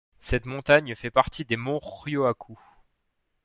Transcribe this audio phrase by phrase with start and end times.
[0.17, 2.55] Cette montagne fait partie des monts Ryōhaku.